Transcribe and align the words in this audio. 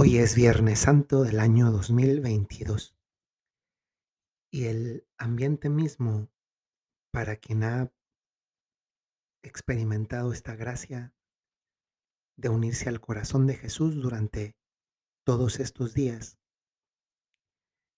Hoy 0.00 0.18
es 0.18 0.36
Viernes 0.36 0.78
Santo 0.78 1.24
del 1.24 1.40
año 1.40 1.72
2022 1.72 2.96
y 4.52 4.66
el 4.66 5.08
ambiente 5.18 5.70
mismo 5.70 6.30
para 7.10 7.34
quien 7.34 7.64
ha 7.64 7.92
experimentado 9.42 10.32
esta 10.32 10.54
gracia 10.54 11.16
de 12.36 12.48
unirse 12.48 12.88
al 12.88 13.00
corazón 13.00 13.48
de 13.48 13.56
Jesús 13.56 13.96
durante 13.96 14.56
todos 15.26 15.58
estos 15.58 15.94
días, 15.94 16.38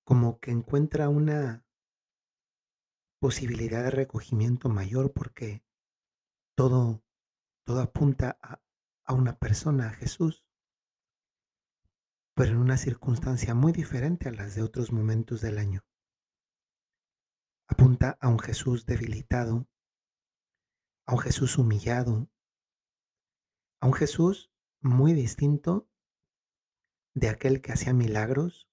como 0.02 0.40
que 0.40 0.52
encuentra 0.52 1.10
una 1.10 1.66
posibilidad 3.20 3.84
de 3.84 3.90
recogimiento 3.90 4.70
mayor 4.70 5.12
porque 5.12 5.62
todo, 6.56 7.04
todo 7.66 7.82
apunta 7.82 8.38
a, 8.40 8.62
a 9.04 9.12
una 9.12 9.38
persona, 9.38 9.88
a 9.88 9.92
Jesús, 9.92 10.42
pero 12.34 12.52
en 12.52 12.58
una 12.58 12.76
circunstancia 12.76 13.54
muy 13.54 13.72
diferente 13.72 14.28
a 14.28 14.32
las 14.32 14.54
de 14.54 14.62
otros 14.62 14.92
momentos 14.92 15.40
del 15.40 15.58
año. 15.58 15.84
Apunta 17.68 18.18
a 18.20 18.28
un 18.28 18.38
Jesús 18.38 18.86
debilitado, 18.86 19.68
a 21.06 21.14
un 21.14 21.18
Jesús 21.20 21.58
humillado, 21.58 22.30
a 23.80 23.86
un 23.86 23.92
Jesús 23.92 24.50
muy 24.80 25.12
distinto 25.12 25.88
de 27.14 27.28
aquel 27.28 27.60
que 27.60 27.72
hacía 27.72 27.92
milagros, 27.92 28.68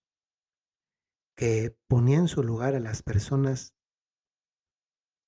que 1.36 1.78
ponía 1.88 2.18
en 2.18 2.28
su 2.28 2.44
lugar 2.44 2.76
a 2.76 2.80
las 2.80 3.04
personas 3.04 3.76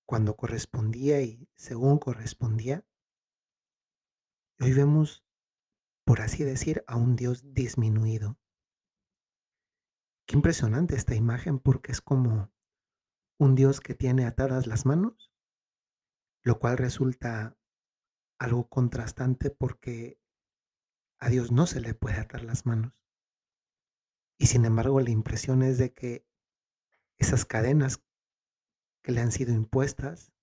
cuando 0.05 0.35
correspondía 0.35 1.21
y 1.21 1.47
según 1.55 1.99
correspondía. 1.99 2.83
Hoy 4.59 4.73
vemos 4.73 5.23
por 6.09 6.21
así 6.21 6.43
decir, 6.43 6.83
a 6.87 6.95
un 6.95 7.15
Dios 7.15 7.53
disminuido. 7.53 8.39
Qué 10.25 10.35
impresionante 10.35 10.95
esta 10.95 11.13
imagen 11.13 11.59
porque 11.59 11.91
es 11.91 12.01
como 12.01 12.51
un 13.39 13.53
Dios 13.53 13.79
que 13.79 13.93
tiene 13.93 14.25
atadas 14.25 14.65
las 14.65 14.87
manos, 14.87 15.31
lo 16.41 16.57
cual 16.57 16.79
resulta 16.79 17.59
algo 18.39 18.67
contrastante 18.69 19.51
porque 19.51 20.19
a 21.19 21.29
Dios 21.29 21.51
no 21.51 21.67
se 21.67 21.79
le 21.79 21.93
puede 21.93 22.15
atar 22.15 22.43
las 22.43 22.65
manos. 22.65 22.95
Y 24.39 24.47
sin 24.47 24.65
embargo 24.65 25.01
la 25.01 25.11
impresión 25.11 25.61
es 25.61 25.77
de 25.77 25.93
que 25.93 26.25
esas 27.19 27.45
cadenas 27.45 28.03
que 29.03 29.11
le 29.11 29.21
han 29.21 29.31
sido 29.31 29.53
impuestas, 29.53 30.33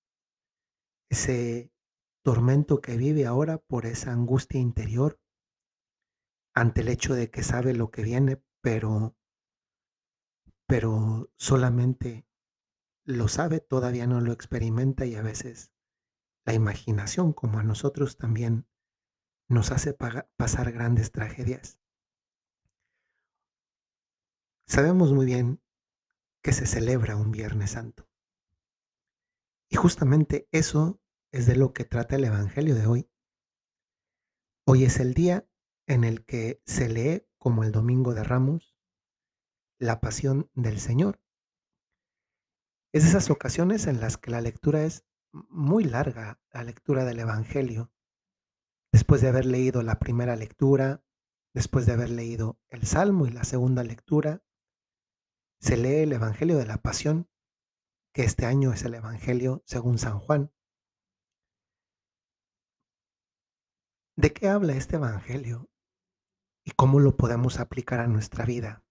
ese 1.10 1.72
tormento 2.22 2.80
que 2.80 2.96
vive 2.96 3.26
ahora 3.26 3.58
por 3.58 3.84
esa 3.84 4.12
angustia 4.12 4.60
interior, 4.60 5.18
ante 6.56 6.80
el 6.80 6.88
hecho 6.88 7.14
de 7.14 7.30
que 7.30 7.42
sabe 7.42 7.74
lo 7.74 7.90
que 7.90 8.02
viene, 8.02 8.42
pero, 8.62 9.14
pero 10.66 11.30
solamente 11.36 12.26
lo 13.04 13.28
sabe, 13.28 13.60
todavía 13.60 14.06
no 14.06 14.22
lo 14.22 14.32
experimenta 14.32 15.04
y 15.04 15.16
a 15.16 15.22
veces 15.22 15.74
la 16.46 16.54
imaginación, 16.54 17.34
como 17.34 17.58
a 17.58 17.62
nosotros 17.62 18.16
también, 18.16 18.66
nos 19.48 19.70
hace 19.70 19.92
pasar 19.92 20.72
grandes 20.72 21.12
tragedias. 21.12 21.78
Sabemos 24.66 25.12
muy 25.12 25.26
bien 25.26 25.60
que 26.42 26.52
se 26.52 26.66
celebra 26.66 27.16
un 27.16 27.32
Viernes 27.32 27.72
Santo. 27.72 28.08
Y 29.68 29.76
justamente 29.76 30.48
eso 30.52 31.02
es 31.32 31.46
de 31.46 31.56
lo 31.56 31.74
que 31.74 31.84
trata 31.84 32.16
el 32.16 32.24
Evangelio 32.24 32.74
de 32.74 32.86
hoy. 32.86 33.10
Hoy 34.64 34.84
es 34.84 34.98
el 35.00 35.12
día 35.12 35.46
en 35.86 36.04
el 36.04 36.24
que 36.24 36.62
se 36.66 36.88
lee, 36.88 37.26
como 37.38 37.64
el 37.64 37.72
Domingo 37.72 38.14
de 38.14 38.24
Ramos, 38.24 38.76
la 39.78 40.00
pasión 40.00 40.50
del 40.54 40.80
Señor. 40.80 41.20
Es 42.92 43.04
esas 43.04 43.30
ocasiones 43.30 43.86
en 43.86 44.00
las 44.00 44.16
que 44.16 44.30
la 44.30 44.40
lectura 44.40 44.84
es 44.84 45.04
muy 45.32 45.84
larga, 45.84 46.40
la 46.52 46.64
lectura 46.64 47.04
del 47.04 47.20
Evangelio. 47.20 47.92
Después 48.92 49.20
de 49.20 49.28
haber 49.28 49.44
leído 49.44 49.82
la 49.82 49.98
primera 49.98 50.34
lectura, 50.34 51.04
después 51.52 51.86
de 51.86 51.92
haber 51.92 52.10
leído 52.10 52.58
el 52.68 52.86
Salmo 52.86 53.26
y 53.26 53.30
la 53.30 53.44
segunda 53.44 53.84
lectura, 53.84 54.42
se 55.60 55.76
lee 55.76 56.02
el 56.02 56.12
Evangelio 56.12 56.56
de 56.56 56.66
la 56.66 56.78
Pasión, 56.78 57.28
que 58.12 58.24
este 58.24 58.46
año 58.46 58.72
es 58.72 58.82
el 58.84 58.94
Evangelio 58.94 59.62
según 59.66 59.98
San 59.98 60.18
Juan. 60.18 60.52
¿De 64.16 64.32
qué 64.32 64.48
habla 64.48 64.74
este 64.74 64.96
Evangelio? 64.96 65.68
Y 66.66 66.72
cómo 66.72 66.98
lo 66.98 67.16
podemos 67.16 67.60
aplicar 67.60 68.00
a 68.00 68.08
nuestra 68.08 68.44
vida. 68.44 68.84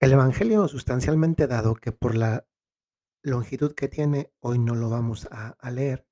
El 0.00 0.12
Evangelio 0.12 0.68
sustancialmente 0.68 1.48
dado 1.48 1.74
que 1.74 1.90
por 1.90 2.14
la 2.14 2.48
longitud 3.24 3.74
que 3.74 3.88
tiene, 3.88 4.32
hoy 4.38 4.60
no 4.60 4.76
lo 4.76 4.88
vamos 4.90 5.28
a, 5.32 5.56
leer, 5.70 6.08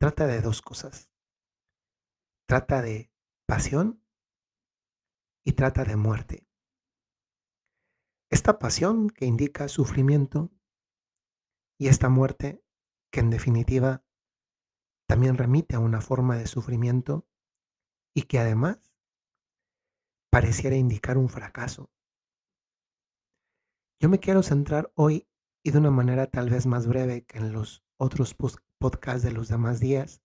trata 0.00 0.26
de 0.26 0.40
dos 0.40 0.60
cosas. 0.60 1.08
Trata 2.48 2.82
de 2.82 3.12
pasión 3.46 4.04
y 5.44 5.52
trata 5.52 5.84
de 5.84 5.94
muerte. 5.94 6.48
Esta 8.28 8.58
pasión 8.58 9.08
que 9.08 9.24
indica 9.24 9.68
sufrimiento 9.68 10.50
y 11.78 11.86
esta 11.88 12.08
muerte 12.08 12.60
que 13.12 13.20
en 13.20 13.30
definitiva 13.30 14.04
también 15.08 15.38
remite 15.38 15.76
a 15.76 15.78
una 15.78 16.00
forma 16.00 16.36
de 16.36 16.48
sufrimiento 16.48 17.28
y 18.12 18.22
que 18.22 18.40
además 18.40 18.85
pareciera 20.36 20.76
indicar 20.76 21.16
un 21.16 21.30
fracaso. 21.30 21.90
Yo 23.98 24.10
me 24.10 24.20
quiero 24.20 24.42
centrar 24.42 24.92
hoy 24.94 25.26
y 25.64 25.70
de 25.70 25.78
una 25.78 25.90
manera 25.90 26.26
tal 26.26 26.50
vez 26.50 26.66
más 26.66 26.86
breve 26.86 27.24
que 27.24 27.38
en 27.38 27.54
los 27.54 27.82
otros 27.98 28.36
podcasts 28.78 29.22
de 29.22 29.32
los 29.32 29.48
demás 29.48 29.80
días, 29.80 30.22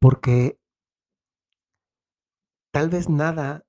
porque 0.00 0.58
tal 2.72 2.88
vez 2.88 3.10
nada 3.10 3.66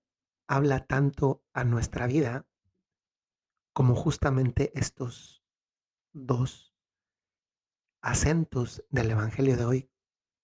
habla 0.47 0.85
tanto 0.85 1.43
a 1.51 1.65
nuestra 1.65 2.07
vida 2.07 2.47
como 3.73 3.95
justamente 3.95 4.71
estos 4.73 5.43
dos 6.13 6.73
acentos 8.01 8.85
del 8.89 9.11
Evangelio 9.11 9.57
de 9.57 9.65
hoy, 9.65 9.91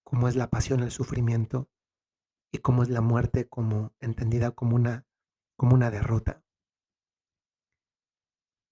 como 0.03 0.27
es 0.27 0.35
la 0.35 0.49
pasión, 0.49 0.81
el 0.81 0.91
sufrimiento 0.91 1.69
y 2.55 2.59
cómo 2.59 2.83
es 2.83 2.89
la 2.89 3.01
muerte 3.01 3.49
como 3.49 3.93
entendida 3.99 4.51
como 4.51 4.77
una, 4.77 5.05
como 5.57 5.75
una 5.75 5.91
derrota. 5.91 6.41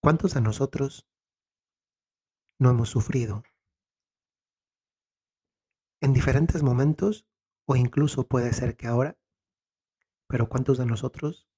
¿Cuántos 0.01 0.33
de 0.33 0.41
nosotros 0.41 1.05
no 2.59 2.69
hemos 2.69 2.87
sufrido? 2.87 3.43
En 5.99 6.13
diferentes 6.13 6.63
momentos, 6.63 7.27
o 7.65 7.75
incluso 7.75 8.27
puede 8.27 8.53
ser 8.53 8.77
que 8.77 8.87
ahora, 8.87 9.17
pero 10.27 10.47
¿cuántos 10.47 10.77
de 10.77 10.85
nosotros 10.85 11.49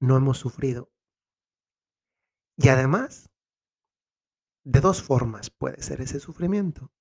no 0.00 0.16
hemos 0.16 0.38
sufrido? 0.38 0.92
Y 2.56 2.70
además, 2.70 3.30
de 4.64 4.80
dos 4.80 5.00
formas 5.00 5.50
puede 5.50 5.80
ser 5.80 6.00
ese 6.00 6.18
sufrimiento. 6.18 6.92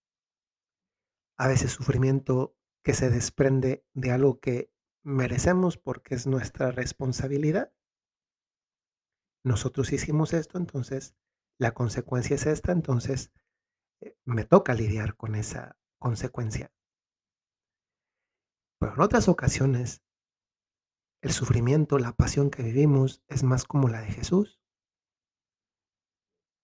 A 1.35 1.47
veces 1.47 1.71
sufrimiento 1.71 2.55
que 2.85 2.93
se 2.93 3.09
desprende 3.09 3.83
de 3.95 4.11
algo 4.11 4.39
que 4.39 4.71
merecemos 5.03 5.75
porque 5.75 6.13
es 6.13 6.27
nuestra 6.27 6.69
responsabilidad. 6.69 7.73
Nosotros 9.43 9.91
hicimos 9.91 10.33
esto, 10.33 10.59
entonces 10.59 11.15
la 11.57 11.73
consecuencia 11.73 12.35
es 12.35 12.45
esta, 12.45 12.71
entonces 12.71 13.31
eh, 14.01 14.15
me 14.23 14.45
toca 14.45 14.75
lidiar 14.75 15.17
con 15.17 15.33
esa 15.33 15.79
consecuencia. 15.97 16.71
Pero 18.79 18.93
en 18.93 19.01
otras 19.01 19.29
ocasiones, 19.29 20.03
el 21.23 21.31
sufrimiento, 21.31 21.97
la 21.97 22.15
pasión 22.15 22.51
que 22.51 22.61
vivimos 22.61 23.23
es 23.27 23.41
más 23.41 23.63
como 23.63 23.89
la 23.89 24.01
de 24.01 24.11
Jesús, 24.11 24.61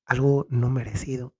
algo 0.05 0.45
no 0.49 0.69
merecido. 0.69 1.35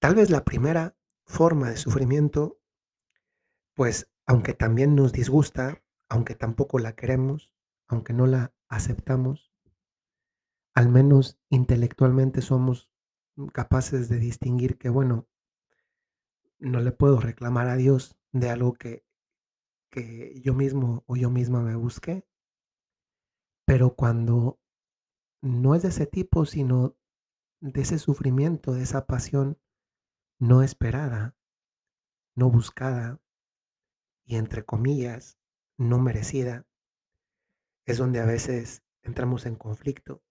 Tal 0.00 0.14
vez 0.14 0.30
la 0.30 0.44
primera 0.44 0.96
forma 1.24 1.70
de 1.70 1.76
sufrimiento 1.76 2.60
pues 3.74 4.10
aunque 4.26 4.54
también 4.54 4.94
nos 4.94 5.12
disgusta, 5.12 5.82
aunque 6.08 6.34
tampoco 6.34 6.78
la 6.78 6.94
queremos, 6.94 7.52
aunque 7.88 8.12
no 8.12 8.26
la 8.26 8.54
aceptamos, 8.68 9.52
al 10.74 10.88
menos 10.88 11.38
intelectualmente 11.50 12.40
somos 12.40 12.90
capaces 13.52 14.08
de 14.08 14.18
distinguir 14.18 14.78
que, 14.78 14.88
bueno, 14.88 15.28
no 16.58 16.80
le 16.80 16.92
puedo 16.92 17.20
reclamar 17.20 17.68
a 17.68 17.76
Dios 17.76 18.16
de 18.32 18.50
algo 18.50 18.74
que, 18.74 19.04
que 19.90 20.40
yo 20.40 20.54
mismo 20.54 21.04
o 21.06 21.16
yo 21.16 21.30
misma 21.30 21.60
me 21.60 21.76
busqué, 21.76 22.26
pero 23.66 23.94
cuando 23.94 24.60
no 25.42 25.74
es 25.74 25.82
de 25.82 25.88
ese 25.88 26.06
tipo, 26.06 26.46
sino 26.46 26.96
de 27.60 27.82
ese 27.82 27.98
sufrimiento, 27.98 28.72
de 28.72 28.82
esa 28.82 29.06
pasión 29.06 29.58
no 30.38 30.62
esperada, 30.62 31.36
no 32.34 32.50
buscada, 32.50 33.20
y 34.24 34.36
entre 34.36 34.64
comillas, 34.64 35.38
no 35.76 35.98
merecida, 35.98 36.66
es 37.86 37.98
donde 37.98 38.20
a 38.20 38.26
veces 38.26 38.82
entramos 39.02 39.46
en 39.46 39.56
conflicto. 39.56 40.22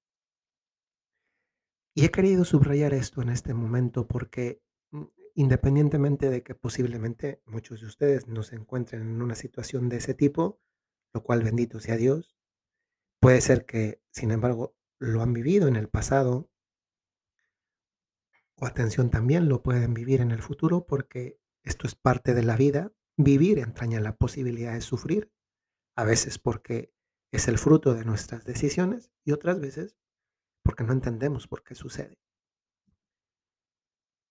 Y 1.96 2.06
he 2.06 2.12
querido 2.12 2.44
subrayar 2.44 2.94
esto 2.94 3.22
en 3.22 3.30
este 3.30 3.54
momento 3.54 4.08
porque 4.08 4.62
mm, 4.92 5.04
independientemente 5.36 6.30
de 6.30 6.42
que 6.42 6.56
posiblemente 6.56 7.42
muchos 7.46 7.82
de 7.82 7.88
ustedes 7.88 8.28
no 8.28 8.42
se 8.44 8.56
encuentren 8.56 9.02
en 9.04 9.22
una 9.22 9.36
situación 9.36 9.90
de 9.90 9.98
ese 9.98 10.16
tipo, 10.16 10.60
lo 11.14 11.24
cual 11.24 11.44
bendito 11.44 11.80
sea 11.80 11.98
Dios, 11.98 12.36
puede 13.20 13.42
ser 13.42 13.66
que, 13.66 14.02
sin 14.10 14.32
embargo, 14.32 14.76
lo 15.00 15.22
han 15.22 15.34
vivido 15.34 15.68
en 15.68 15.76
el 15.76 15.88
pasado 15.88 16.50
o 18.56 18.66
atención 18.66 19.10
también 19.10 19.50
lo 19.50 19.62
pueden 19.62 19.94
vivir 19.94 20.22
en 20.22 20.32
el 20.32 20.42
futuro 20.42 20.86
porque 20.86 21.40
esto 21.64 21.88
es 21.88 21.96
parte 21.96 22.34
de 22.34 22.44
la 22.44 22.56
vida. 22.56 22.92
Vivir 23.18 23.60
entraña 23.60 24.00
la 24.00 24.16
posibilidad 24.16 24.74
de 24.74 24.82
sufrir, 24.82 25.32
a 25.96 26.04
veces 26.04 26.40
porque 26.40 26.94
es 27.32 27.48
el 27.48 27.58
fruto 27.58 27.94
de 27.94 28.06
nuestras 28.06 28.46
decisiones 28.46 29.12
y 29.24 29.32
otras 29.32 29.60
veces 29.60 29.98
porque 30.64 30.84
no 30.84 30.94
entendemos 30.94 31.48
por 31.48 31.64
qué 31.64 31.76
sucede. 31.76 32.20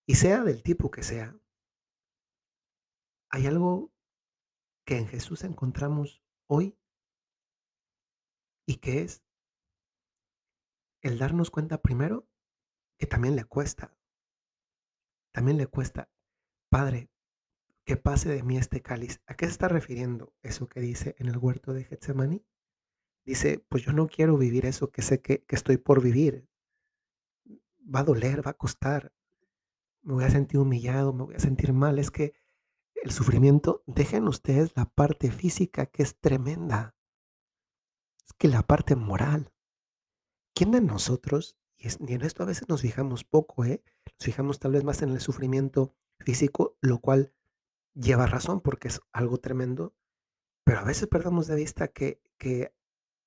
Y 0.07 0.17
sea 0.17 0.43
del 0.43 0.63
tipo 0.63 0.91
que 0.91 1.03
sea, 1.03 1.39
hay 3.31 3.47
algo 3.47 3.93
que 4.85 4.99
en 4.99 5.07
Jesús 5.07 5.45
encontramos 5.45 6.23
hoy 6.49 6.77
y 8.67 8.77
que 8.77 9.03
es 9.03 9.25
el 11.03 11.19
darnos 11.19 11.51
cuenta 11.51 11.81
primero 11.81 12.29
que 12.99 13.07
también 13.07 13.37
le 13.37 13.45
cuesta, 13.45 13.97
también 15.33 15.57
le 15.57 15.67
cuesta, 15.67 16.11
Padre, 16.69 17.12
que 17.85 17.97
pase 17.97 18.29
de 18.29 18.43
mí 18.43 18.57
este 18.59 18.81
cáliz. 18.83 19.21
¿A 19.27 19.35
qué 19.35 19.47
se 19.47 19.53
está 19.53 19.69
refiriendo 19.69 20.33
eso 20.43 20.69
que 20.69 20.81
dice 20.81 21.15
en 21.19 21.29
el 21.29 21.39
huerto 21.39 21.73
de 21.73 21.85
Getsemaní? 21.85 22.45
Dice, 23.25 23.65
pues 23.69 23.83
yo 23.85 23.93
no 23.93 24.09
quiero 24.09 24.37
vivir 24.37 24.67
eso 24.67 24.91
que 24.91 25.03
sé 25.03 25.21
que, 25.21 25.45
que 25.45 25.57
estoy 25.57 25.77
por 25.77 26.03
vivir. 26.03 26.49
Va 27.95 28.01
a 28.01 28.05
doler, 28.05 28.45
va 28.47 28.53
a 28.53 28.57
costar. 28.57 29.13
Me 30.03 30.15
voy 30.15 30.25
a 30.25 30.31
sentir 30.31 30.59
humillado, 30.61 31.13
me 31.13 31.25
voy 31.25 31.35
a 31.35 31.39
sentir 31.41 31.73
mal. 31.73 31.99
Es 31.99 32.11
que 32.11 32.35
el 33.03 33.11
sufrimiento, 33.11 33.83
dejen 33.87 34.29
ustedes 34.29 34.73
la 34.77 34.87
parte 34.87 35.31
física 35.31 35.87
que 35.87 36.03
es 36.03 36.19
tremenda. 36.19 36.95
Es 38.25 38.33
que 38.35 38.49
la 38.49 38.63
parte 38.63 38.97
moral. 38.97 39.53
¿Quién 40.55 40.71
de 40.71 40.81
nosotros, 40.81 41.57
y, 41.77 41.89
es- 41.89 41.99
y 42.07 42.13
en 42.13 42.23
esto 42.23 42.43
a 42.43 42.47
veces 42.47 42.69
nos 42.69 42.83
fijamos 42.83 43.25
poco, 43.25 43.65
¿eh? 43.65 43.83
nos 44.19 44.25
fijamos 44.25 44.59
tal 44.59 44.73
vez 44.73 44.85
más 44.85 45.03
en 45.03 45.11
el 45.11 45.21
sufrimiento 45.21 45.95
físico, 46.21 46.77
lo 46.81 46.99
cual 47.01 47.33
lleva 47.95 48.27
razón 48.27 48.61
porque 48.61 48.89
es 48.89 49.01
algo 49.13 49.39
tremendo, 49.39 49.95
pero 50.65 50.81
a 50.81 50.85
veces 50.85 51.09
perdemos 51.09 51.47
de 51.47 51.57
vista 51.57 51.89
que, 51.89 52.23
que 52.39 52.75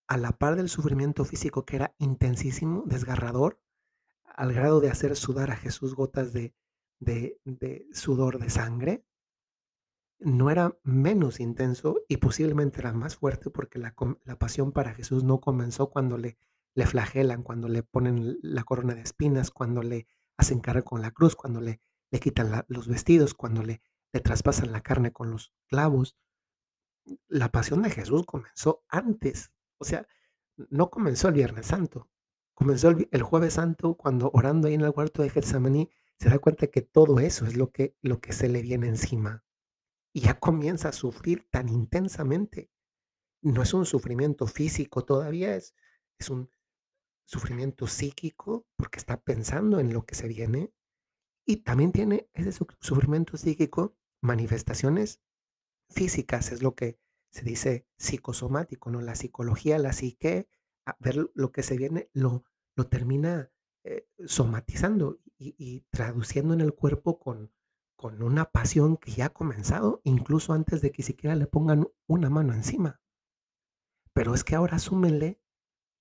a 0.08 0.18
la 0.18 0.34
par 0.34 0.56
del 0.56 0.70
sufrimiento 0.70 1.26
físico 1.26 1.66
que 1.66 1.78
era 1.78 1.96
intensísimo, 1.98 2.84
desgarrador, 2.86 3.60
al 4.24 4.54
grado 4.54 4.82
de 4.82 4.90
hacer 4.90 5.16
sudar 5.16 5.52
a 5.52 5.56
Jesús 5.56 5.96
gotas 5.96 6.34
de, 6.34 6.54
de, 7.00 7.88
sudor 7.94 8.40
de 8.40 8.50
sangre, 8.50 9.06
no 10.20 10.50
era 10.50 10.78
menos 10.84 11.40
intenso 11.40 12.02
y 12.08 12.18
posiblemente 12.18 12.80
era 12.80 12.94
más 12.94 13.16
fuerte 13.16 13.50
porque 13.50 13.80
la, 13.80 13.96
la 14.24 14.38
pasión 14.38 14.72
para 14.72 14.94
Jesús 14.94 15.24
no 15.24 15.40
comenzó 15.40 15.90
cuando 15.90 16.18
le, 16.18 16.38
le 16.74 16.86
flagelan, 16.86 17.44
cuando 17.44 17.68
le 17.68 17.84
ponen 17.84 18.38
la 18.42 18.64
corona 18.64 18.96
de 18.96 19.02
espinas, 19.02 19.52
cuando 19.52 19.84
le 19.84 20.08
hacen 20.38 20.60
cargar 20.60 20.84
con 20.84 21.02
la 21.02 21.12
cruz, 21.12 21.36
cuando 21.36 21.62
le, 21.62 21.82
le 22.12 22.20
quitan 22.20 22.66
los 22.68 22.88
vestidos, 22.88 23.34
cuando 23.34 23.64
le, 23.64 23.82
le 24.16 24.22
traspasan 24.22 24.72
la 24.72 24.82
carne 24.82 25.12
con 25.12 25.30
los 25.30 25.54
clavos. 25.68 26.18
La 27.28 27.52
pasión 27.52 27.82
de 27.82 27.90
Jesús 27.90 28.26
comenzó 28.26 28.86
antes, 28.88 29.52
o 29.78 29.84
sea, 29.84 30.08
no 30.70 30.90
comenzó 30.90 31.28
el 31.28 31.34
Viernes 31.34 31.66
Santo, 31.66 32.10
comenzó 32.54 32.88
el, 32.88 33.10
el 33.12 33.24
Jueves 33.24 33.56
Santo 33.56 33.96
cuando 33.96 34.32
orando 34.34 34.70
ahí 34.70 34.74
en 34.74 34.82
el 34.82 34.94
huerto 34.96 35.22
de 35.22 35.30
Getsemaní 35.30 35.92
se 36.18 36.30
da 36.30 36.40
cuenta 36.40 36.68
que 36.68 36.82
todo 36.82 37.20
eso 37.20 37.46
es 37.46 37.58
lo 37.58 37.72
que, 37.72 37.98
lo 38.02 38.22
que 38.22 38.32
se 38.32 38.48
le 38.48 38.62
viene 38.62 38.88
encima 38.88 39.44
y 40.14 40.22
ya 40.22 40.40
comienza 40.40 40.88
a 40.88 40.94
sufrir 40.94 41.46
tan 41.52 41.68
intensamente. 41.68 42.72
No 43.42 43.64
es 43.64 43.74
un 43.74 43.86
sufrimiento 43.86 44.48
físico 44.48 45.04
todavía, 45.04 45.58
es, 45.58 45.76
es 46.18 46.30
un 46.30 46.50
sufrimiento 47.26 47.86
psíquico 47.86 48.66
porque 48.78 48.98
está 48.98 49.20
pensando 49.20 49.82
en 49.82 49.92
lo 49.92 50.06
que 50.06 50.16
se 50.16 50.30
viene 50.30 50.72
y 51.46 51.58
también 51.58 51.92
tiene 51.92 52.30
ese 52.34 52.54
su- 52.54 52.66
sufrimiento 52.80 53.36
psíquico 53.36 53.98
manifestaciones 54.26 55.22
físicas, 55.90 56.52
es 56.52 56.62
lo 56.62 56.76
que 56.76 57.00
se 57.32 57.44
dice 57.44 57.88
psicosomático, 57.98 58.90
¿no? 58.90 59.02
La 59.02 59.16
psicología, 59.16 59.78
la 59.78 59.94
psique, 59.94 60.48
a 60.86 60.98
ver 61.00 61.32
lo 61.34 61.52
que 61.52 61.64
se 61.64 61.78
viene, 61.78 62.10
lo, 62.14 62.44
lo 62.76 62.88
termina 62.88 63.52
eh, 63.84 64.08
somatizando 64.26 65.20
y, 65.38 65.82
traduciendo 65.92 66.54
en 66.54 66.62
el 66.62 66.74
cuerpo 66.74 67.20
con, 67.20 67.52
con 67.96 68.24
una 68.24 68.46
pasión 68.52 68.98
que 68.98 69.12
ya 69.12 69.28
ha 69.28 69.34
comenzado, 69.34 70.02
incluso 70.04 70.54
antes 70.54 70.82
de 70.82 70.92
que 70.92 71.04
siquiera 71.04 71.36
le 71.36 71.46
pongan 71.46 71.88
una 72.08 72.30
mano 72.30 72.54
encima. 72.54 73.02
Pero 74.14 74.34
es 74.34 74.44
que 74.44 74.56
ahora 74.56 74.80
súmenle 74.80 75.42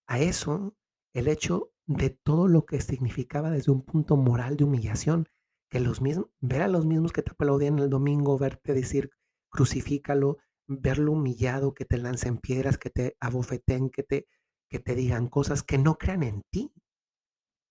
a 0.07 0.21
eso 0.21 0.77
el 1.13 1.29
hecho 1.29 1.73
de 1.87 2.11
todo 2.11 2.49
lo 2.49 2.65
que 2.65 2.81
significaba 2.81 3.51
desde 3.51 3.73
un 3.73 3.83
punto 3.83 4.17
moral 4.17 4.57
de 4.57 4.65
humillación, 4.65 5.29
que 5.75 5.81
los 5.81 6.01
mismos, 6.01 6.29
ver 6.41 6.63
a 6.63 6.69
los 6.69 6.87
mismos 6.87 7.13
que 7.13 7.23
te 7.23 7.33
aplaudían 7.33 7.81
el 7.81 7.91
domingo, 7.91 8.39
verte 8.39 8.73
decir 8.75 9.11
crucifícalo, 9.51 10.39
verlo 10.69 11.11
humillado, 11.11 11.75
que 11.75 11.85
te 11.85 11.99
lancen 11.99 12.39
piedras, 12.39 12.79
que 12.79 12.91
te 12.91 13.17
abofeten, 13.19 13.91
que 13.91 14.05
te, 14.05 14.29
que 14.71 14.79
te 14.79 14.95
digan 14.95 15.27
cosas 15.27 15.65
que 15.65 15.77
no 15.79 15.97
crean 15.97 16.23
en 16.23 16.43
ti. 16.49 16.73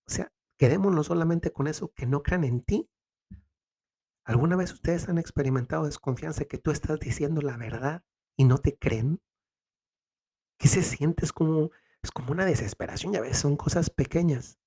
O 0.06 0.12
sea, 0.12 0.34
quedémonos 0.58 1.08
solamente 1.08 1.54
con 1.54 1.68
eso, 1.68 1.94
que 1.96 2.06
no 2.06 2.24
crean 2.24 2.44
en 2.44 2.66
ti. 2.66 2.90
¿Alguna 4.26 4.58
vez 4.58 4.74
ustedes 4.74 5.08
han 5.08 5.18
experimentado 5.18 5.86
desconfianza 5.86 6.44
que 6.44 6.58
tú 6.58 6.72
estás 6.72 7.00
diciendo 7.00 7.42
la 7.42 7.56
verdad 7.56 8.04
y 8.36 8.44
no 8.44 8.58
te 8.58 8.78
creen? 8.78 9.22
¿Qué 10.60 10.68
se 10.68 10.84
siente? 10.84 11.24
Es 11.24 11.32
como, 11.32 11.72
es 12.02 12.12
como 12.12 12.34
una 12.34 12.44
desesperación 12.44 13.14
y 13.14 13.16
a 13.16 13.22
veces 13.22 13.38
son 13.38 13.56
cosas 13.56 13.90
pequeñas. 13.90 14.60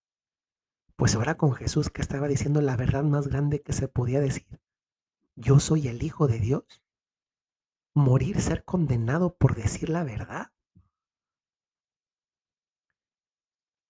Pues 0.96 1.14
ahora 1.14 1.36
con 1.36 1.52
Jesús 1.52 1.90
que 1.90 2.00
estaba 2.00 2.26
diciendo 2.26 2.62
la 2.62 2.76
verdad 2.76 3.04
más 3.04 3.28
grande 3.28 3.62
que 3.62 3.74
se 3.74 3.86
podía 3.86 4.20
decir. 4.20 4.60
Yo 5.34 5.60
soy 5.60 5.88
el 5.88 6.02
Hijo 6.02 6.26
de 6.26 6.38
Dios. 6.38 6.82
Morir, 7.94 8.40
ser 8.40 8.64
condenado 8.64 9.36
por 9.36 9.54
decir 9.54 9.90
la 9.90 10.04
verdad. 10.04 10.52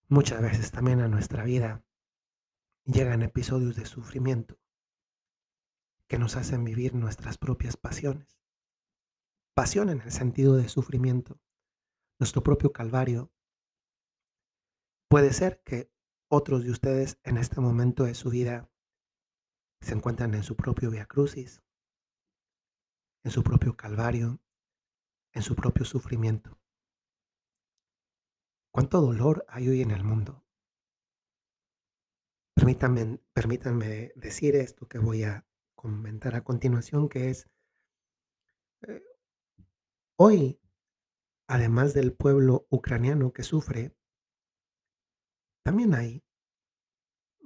Muchas 0.09 0.43
veces 0.43 0.73
también 0.73 1.01
a 1.01 1.09
nuestra 1.09 1.45
vida 1.45 1.85
llegan 2.85 3.23
episodios 3.23 3.77
de 3.77 3.87
sufrimiento 3.87 4.59
que 6.09 6.19
nos 6.19 6.37
hacen 6.37 6.65
vivir 6.65 6.95
nuestras 6.95 7.39
propias 7.39 7.77
pasiones. 7.77 8.39
Pasión 9.55 9.91
en 9.91 10.01
el 10.01 10.13
sentido 10.13 10.57
de 10.57 10.69
sufrimiento. 10.69 11.41
Nuestro 12.19 12.43
propio 12.43 12.73
calvario. 12.73 13.33
Puede 15.09 15.33
ser 15.33 15.63
que 15.65 15.96
otros 16.37 16.65
de 16.65 16.71
ustedes 16.71 17.19
en 17.25 17.39
este 17.39 17.63
momento 17.63 18.05
de 18.05 18.15
su 18.15 18.29
vida 18.29 18.71
se 19.81 19.95
encuentran 19.95 20.35
en 20.35 20.43
su 20.43 20.55
propio 20.55 20.91
Via 20.91 21.07
Crucis, 21.07 21.63
en 23.25 23.31
su 23.31 23.43
propio 23.43 23.75
calvario, 23.75 24.39
en 25.33 25.43
su 25.43 25.57
propio 25.57 25.87
sufrimiento. 25.87 26.61
¿Cuánto 28.71 29.01
dolor 29.01 29.47
hay 29.49 29.69
hoy 29.69 29.81
en 29.81 29.91
el 29.91 30.05
mundo? 30.05 30.45
Permítanme, 32.55 33.19
permítanme 33.33 34.13
decir 34.15 34.57
esto 34.57 34.87
que 34.87 34.99
voy 34.99 35.25
a 35.25 35.47
comentar 35.75 36.35
a 36.35 36.45
continuación, 36.45 37.09
que 37.09 37.31
es, 37.31 37.49
eh, 38.87 39.03
hoy, 40.19 40.61
además 41.49 41.95
del 41.95 42.15
pueblo 42.15 42.67
ucraniano 42.69 43.33
que 43.33 43.43
sufre, 43.43 43.97
también 45.65 45.95
hay 45.95 46.26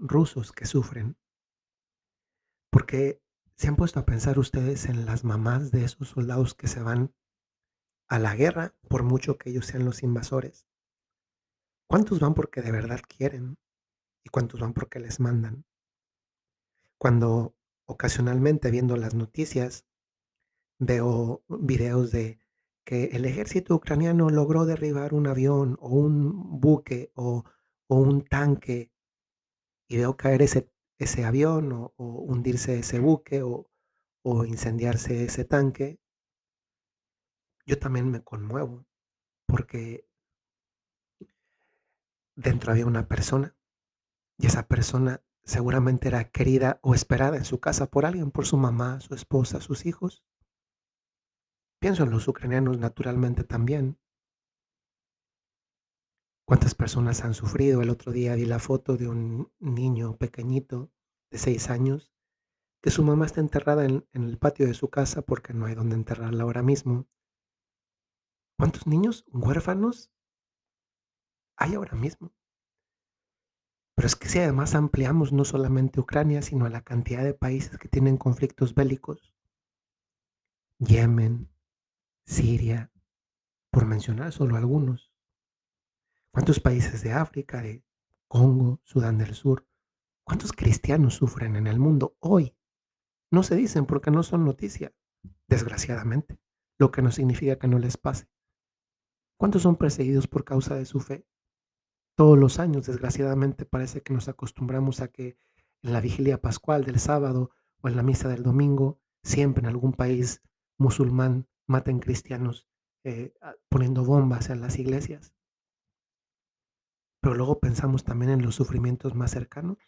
rusos 0.01 0.53
que 0.53 0.67
sufren, 0.67 1.17
porque 2.71 3.23
se 3.57 3.69
han 3.69 3.77
puesto 3.77 4.01
a 4.01 4.07
pensar 4.07 4.39
ustedes 4.39 4.87
en 4.87 5.05
las 5.05 5.23
mamás 5.23 5.71
de 5.71 5.85
esos 5.85 6.09
soldados 6.09 6.55
que 6.55 6.67
se 6.67 6.83
van 6.83 7.15
a 8.09 8.19
la 8.19 8.35
guerra, 8.35 8.75
por 8.89 9.03
mucho 9.03 9.39
que 9.39 9.51
ellos 9.51 9.67
sean 9.67 9.85
los 9.85 10.03
invasores. 10.03 10.67
¿Cuántos 11.87 12.21
van 12.21 12.35
porque 12.35 12.63
de 12.63 12.73
verdad 12.73 13.01
quieren? 13.07 13.59
¿Y 14.25 14.31
cuántos 14.31 14.61
van 14.61 14.73
porque 14.73 14.99
les 14.99 15.21
mandan? 15.21 15.65
Cuando 16.99 17.55
ocasionalmente 17.87 18.71
viendo 18.71 18.97
las 18.97 19.15
noticias 19.15 19.87
veo 20.79 21.45
videos 21.49 22.13
de 22.13 22.41
que 22.85 23.07
el 23.13 23.25
ejército 23.25 23.75
ucraniano 23.75 24.31
logró 24.31 24.65
derribar 24.65 25.13
un 25.15 25.27
avión 25.27 25.77
o 25.81 25.91
un 25.91 26.61
buque 26.61 27.13
o, 27.15 27.45
o 27.89 27.97
un 27.97 28.25
tanque 28.25 28.90
y 29.91 29.97
veo 29.97 30.17
caer 30.17 30.41
ese, 30.41 30.71
ese 30.99 31.25
avión 31.25 31.73
o, 31.73 31.93
hundirse 31.99 32.79
ese 32.79 33.01
buque 33.01 33.43
o, 33.43 33.69
o 34.23 34.45
incendiarse 34.45 35.25
ese 35.25 35.45
tanque, 35.45 35.99
yo 37.67 37.77
también 37.77 38.09
me 38.09 38.23
conmuevo 38.23 38.87
porque 39.47 40.09
dentro 42.37 42.71
había 42.71 42.87
una 42.87 43.09
persona 43.09 43.57
y 44.39 44.47
esa 44.47 44.69
persona 44.69 45.25
seguramente 45.43 46.07
era 46.07 46.31
querida 46.31 46.79
o 46.83 46.95
esperada 46.95 47.37
en 47.37 47.45
su 47.45 47.59
casa 47.59 47.91
por 47.91 48.07
alguien, 48.07 48.31
por 48.31 48.47
su 48.47 48.57
mamá, 48.57 49.01
su 49.01 49.15
esposa, 49.17 49.61
sus 49.61 49.87
hijos. 49.87 50.23
Pienso 51.81 52.05
en 52.05 52.11
los 52.11 52.29
ucranianos 52.29 52.79
naturalmente 52.79 53.43
también. 53.43 53.99
¿Cuántas 56.51 56.75
personas 56.75 57.23
han 57.23 57.33
sufrido? 57.33 57.81
El 57.81 57.91
otro 57.91 58.11
día 58.11 58.35
vi 58.35 58.45
la 58.45 58.59
foto 58.59 58.97
de 58.97 59.07
un 59.07 59.53
niño 59.61 60.17
pequeñito 60.17 60.91
de 61.31 61.39
seis 61.39 61.71
años 61.71 62.13
que 62.83 62.91
su 62.91 63.05
mamá 63.05 63.27
está 63.27 63.41
enterrada 63.41 63.85
en, 63.85 64.05
el 64.15 64.37
patio 64.37 64.67
de 64.67 64.75
su 64.75 64.91
casa 64.91 65.23
porque 65.23 65.55
no 65.55 65.67
hay 65.67 65.77
donde 65.77 65.95
enterrarla 65.95 66.43
ahora 66.43 66.65
mismo. 66.65 67.07
¿Cuántos 68.59 68.89
niños 68.89 69.25
huérfanos 69.29 70.11
hay 71.55 71.75
ahora 71.75 71.95
mismo? 71.95 72.33
Pero 73.95 74.09
es 74.09 74.17
que 74.17 74.29
si 74.29 74.41
además 74.41 74.75
ampliamos 74.75 75.33
no 75.33 75.45
solamente 75.45 76.01
Ucrania, 76.01 76.43
sino 76.43 76.67
a 76.67 76.71
la 76.71 76.83
cantidad 76.83 77.23
de 77.23 77.33
países 77.33 77.79
que 77.79 77.89
tienen 77.89 78.17
conflictos 78.17 78.75
bélicos, 78.75 79.37
Yemen, 80.81 81.49
Siria, 82.27 82.91
por 83.71 83.87
mencionar 83.87 84.33
solo 84.33 84.57
algunos. 84.57 85.10
¿Cuántos 86.33 86.61
países 86.61 87.03
de 87.03 87.13
África, 87.13 87.61
de 87.61 87.85
Congo, 88.29 88.81
Sudán 88.85 89.19
del 89.19 89.35
Sur, 89.35 89.67
cuántos 90.23 90.53
cristianos 90.53 91.15
sufren 91.15 91.57
en 91.57 91.67
el 91.67 91.81
mundo 91.81 92.17
hoy? 92.21 92.55
No 93.33 93.43
se 93.43 93.57
dicen 93.57 93.85
porque 93.85 94.13
no 94.13 94.23
son 94.23 94.45
noticia, 94.45 94.95
desgraciadamente, 95.49 96.41
lo 96.79 96.93
que 96.93 97.03
no 97.03 97.11
significa 97.11 97.59
que 97.59 97.67
no 97.67 97.81
les 97.81 97.97
pase. 97.97 98.29
¿Cuántos 99.37 99.63
son 99.63 99.75
perseguidos 99.75 100.29
por 100.29 100.45
causa 100.45 100.77
de 100.77 100.85
su 100.85 101.01
fe? 101.01 101.27
Todos 102.15 102.39
los 102.39 102.61
años, 102.61 102.87
desgraciadamente, 102.87 103.67
parece 103.67 104.03
que 104.03 104.15
nos 104.15 104.29
acostumbramos 104.29 105.01
a 105.01 105.09
que 105.09 105.37
en 105.83 105.93
la 105.93 106.01
vigilia 106.01 106.41
pascual 106.41 106.85
del 106.85 107.01
sábado 107.01 107.51
o 107.81 107.89
en 107.89 107.97
la 107.97 108.05
misa 108.05 108.29
del 108.29 108.45
domingo, 108.45 109.01
siempre 109.25 109.63
en 109.63 109.69
algún 109.69 109.95
país 109.95 110.43
musulmán 110.79 111.49
maten 111.67 111.99
cristianos 111.99 112.69
eh, 113.03 113.35
poniendo 113.69 114.05
bombas 114.05 114.51
en 114.51 114.61
las 114.61 114.79
iglesias. 114.79 115.35
Pero 117.21 117.35
luego 117.35 117.61
pensamos 117.61 118.05
también 118.05 118.31
en 118.31 118.43
los 118.43 118.55
sufrimientos 118.55 119.15
más 119.15 119.31
cercanos, 119.31 119.79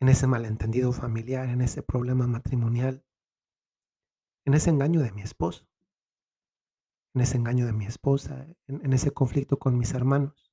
en 0.00 0.08
ese 0.08 0.26
malentendido 0.26 0.92
familiar, 0.92 1.48
en 1.48 1.60
ese 1.60 1.82
problema 1.82 2.26
matrimonial, 2.26 3.04
en 4.44 4.54
ese 4.54 4.70
engaño 4.70 5.00
de 5.00 5.12
mi 5.12 5.22
esposo, 5.22 5.68
en 7.14 7.20
ese 7.20 7.36
engaño 7.36 7.66
de 7.66 7.72
mi 7.72 7.86
esposa, 7.86 8.48
en, 8.66 8.92
ese 8.92 9.12
conflicto 9.12 9.58
con 9.58 9.78
mis 9.78 9.92
hermanos, 9.92 10.52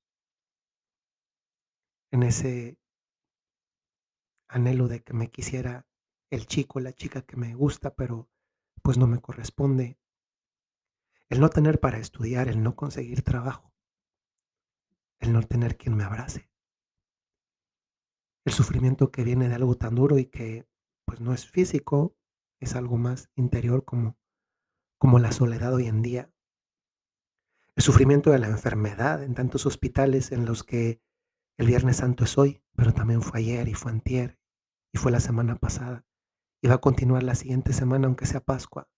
en 2.12 2.24
ese 2.24 2.78
anhelo 4.48 4.88
de 4.88 5.02
que 5.02 5.14
me 5.14 5.30
quisiera 5.30 5.88
el 6.30 6.46
chico, 6.46 6.80
la 6.80 6.94
chica 6.94 7.22
que 7.22 7.38
me 7.38 7.56
gusta, 7.56 7.96
pero 7.96 8.30
pues 8.84 8.98
no 8.98 9.08
me 9.08 9.20
corresponde, 9.20 10.00
el 11.30 11.40
no 11.40 11.50
tener 11.50 11.80
para 11.80 11.98
estudiar, 11.98 12.48
el 12.48 12.62
no 12.62 12.76
conseguir 12.76 13.24
trabajo, 13.24 13.69
el 15.20 15.34
no 15.34 15.42
tener 15.44 15.78
quien 15.78 15.96
me 15.96 16.04
abrace, 16.04 16.50
el 18.46 18.54
sufrimiento 18.54 19.12
que 19.12 19.24
viene 19.24 19.50
de 19.50 19.56
algo 19.56 19.76
tan 19.76 19.96
duro 19.96 20.18
y 20.18 20.26
que 20.26 20.68
pues 21.06 21.22
no 21.22 21.34
es 21.34 21.48
físico, 21.48 22.16
es 22.60 22.76
algo 22.76 22.98
más 22.98 23.30
interior 23.36 23.86
como, 23.86 24.18
como 24.98 25.20
la 25.20 25.32
soledad 25.32 25.74
hoy 25.74 25.88
en 25.88 26.02
día, 26.02 26.32
el 27.76 27.84
sufrimiento 27.84 28.32
de 28.32 28.40
la 28.40 28.48
enfermedad 28.48 29.24
en 29.24 29.36
tantos 29.36 29.66
hospitales 29.66 30.32
en 30.32 30.46
los 30.46 30.64
que 30.64 31.02
el 31.58 31.68
Viernes 31.68 31.98
Santo 31.98 32.26
es 32.26 32.38
hoy, 32.38 32.62
pero 32.76 32.94
también 32.94 33.22
fue 33.22 33.40
ayer 33.40 33.68
y 33.68 33.74
fue 33.74 33.92
antier 33.92 34.38
y 34.94 34.98
fue 34.98 35.12
la 35.12 35.20
semana 35.20 35.56
pasada 35.56 36.06
y 36.62 36.68
va 36.68 36.76
a 36.76 36.82
continuar 36.82 37.24
la 37.24 37.36
siguiente 37.36 37.74
semana 37.74 38.08
aunque 38.08 38.26
sea 38.26 38.42
Pascua. 38.42 38.90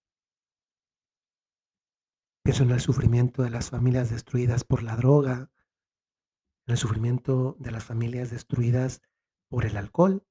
Pienso 2.43 2.63
en 2.63 2.71
el 2.71 2.79
sufrimiento 2.79 3.43
de 3.43 3.51
las 3.51 3.69
familias 3.69 4.09
destruidas 4.09 4.63
por 4.63 4.81
la 4.81 4.95
droga, 4.95 5.51
el 6.71 6.77
sufrimiento 6.77 7.55
de 7.59 7.71
las 7.71 7.83
familias 7.83 8.29
destruidas 8.31 9.01
por 9.49 9.65
el 9.65 9.77
alcohol. 9.77 10.25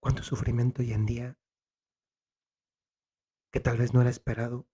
Cuánto 0.00 0.22
sufrimiento 0.22 0.82
hoy 0.82 0.92
en 0.92 1.06
día 1.06 1.38
que 3.52 3.60
tal 3.60 3.78
vez 3.78 3.92
no 3.92 4.00
era 4.00 4.10
esperado. 4.10 4.68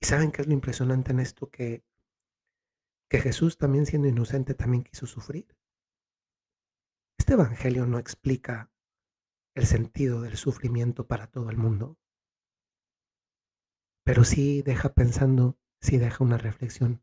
¿Y 0.00 0.06
saben 0.06 0.32
qué 0.32 0.42
es 0.42 0.48
lo 0.48 0.54
impresionante 0.54 1.12
en 1.12 1.20
esto? 1.20 1.50
Que, 1.50 1.84
que 3.10 3.20
Jesús 3.20 3.58
también 3.58 3.86
siendo 3.86 4.08
inocente 4.08 4.54
también 4.54 4.84
quiso 4.84 5.06
sufrir. 5.06 5.56
Este 7.18 7.34
Evangelio 7.34 7.86
no 7.86 7.98
explica 7.98 8.70
el 9.54 9.66
sentido 9.66 10.22
del 10.22 10.36
sufrimiento 10.36 11.06
para 11.06 11.26
todo 11.26 11.50
el 11.50 11.56
mundo, 11.56 11.98
pero 14.04 14.24
sí 14.24 14.62
deja 14.62 14.94
pensando, 14.94 15.58
sí 15.80 15.98
deja 15.98 16.24
una 16.24 16.38
reflexión 16.38 17.02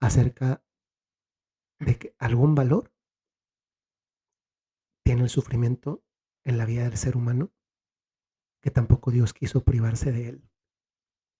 acerca 0.00 0.64
de 1.78 1.98
que 1.98 2.14
algún 2.18 2.54
valor 2.54 2.92
tiene 5.04 5.22
el 5.22 5.28
sufrimiento 5.28 6.04
en 6.44 6.58
la 6.58 6.64
vida 6.64 6.84
del 6.84 6.96
ser 6.96 7.16
humano, 7.16 7.52
que 8.60 8.70
tampoco 8.70 9.10
Dios 9.10 9.32
quiso 9.32 9.64
privarse 9.64 10.12
de 10.12 10.28
él, 10.28 10.50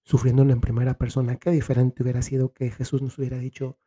sufriéndolo 0.04 0.52
en 0.52 0.60
primera 0.60 0.98
persona. 0.98 1.36
Qué 1.36 1.50
diferente 1.50 2.02
hubiera 2.02 2.22
sido 2.22 2.52
que 2.52 2.70
Jesús 2.70 3.02
nos 3.02 3.18
hubiera 3.18 3.38
dicho 3.38 3.78